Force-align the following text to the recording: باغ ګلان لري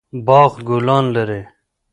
باغ 0.25 0.53
ګلان 0.67 1.05
لري 1.15 1.41